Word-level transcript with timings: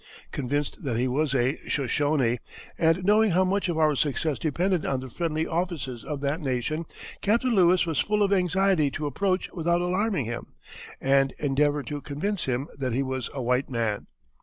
Convinced 0.31 0.83
that 0.83 0.97
he 0.97 1.07
was 1.07 1.35
a 1.35 1.59
Shoshonee, 1.69 2.39
and 2.75 3.03
knowing 3.03 3.29
how 3.29 3.43
much 3.45 3.69
of 3.69 3.77
our 3.77 3.95
success 3.95 4.39
depended 4.39 4.83
on 4.83 4.99
the 4.99 5.11
friendly 5.11 5.45
offices 5.45 6.03
of 6.03 6.21
that 6.21 6.41
nation, 6.41 6.87
Captain 7.21 7.53
Lewis 7.53 7.85
was 7.85 7.99
full 7.99 8.23
of 8.23 8.33
anxiety 8.33 8.89
to 8.89 9.05
approach 9.05 9.51
without 9.53 9.79
alarming 9.79 10.25
him, 10.25 10.53
and 10.99 11.35
endeavor 11.37 11.83
to 11.83 12.01
convince 12.01 12.45
him 12.45 12.67
that 12.79 12.93
he 12.93 13.03
was 13.03 13.29
a 13.35 13.43
white 13.43 13.69
man. 13.69 14.07